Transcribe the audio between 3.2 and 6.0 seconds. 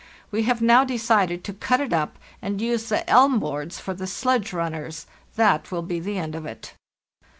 boards for the sledge runners. That will be